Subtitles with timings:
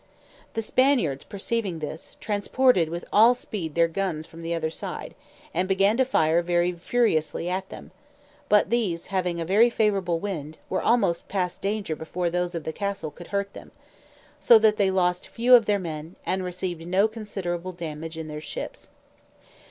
[0.55, 5.13] The Spaniards perceiving this, transported with all speed their guns from the other side,
[5.53, 7.91] and began to fire very furiously at them;
[8.49, 12.73] but these having a very favourable wind, were almost past danger before those of the
[12.73, 13.69] castle could hurt them;
[14.39, 18.41] so that they lost few of their men, and received no considerable damage in their
[18.41, 18.89] ships.